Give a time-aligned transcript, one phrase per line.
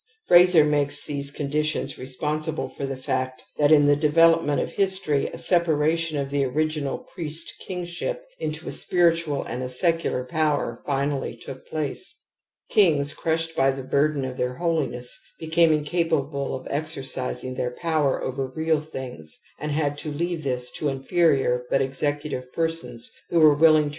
[0.01, 5.27] I Frazer makes these conditions responsible for the fact that in the development of history
[5.27, 12.15] a / separationof theQriffinaljDriest kinffship into a spiritual and a secular power finally took place,
[12.75, 19.37] ings, crushea by the burdenoitheir holiness, became incapable of exercising their power over real things
[19.59, 23.85] and had to leave this to inferior but executive persons who were willing to renounce
[23.85, 23.89] A.